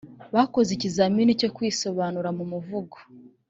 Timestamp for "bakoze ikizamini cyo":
0.35-1.49